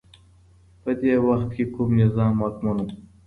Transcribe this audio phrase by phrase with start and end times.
[0.81, 2.87] په دې وخت کي کوم نظام واکمن و؟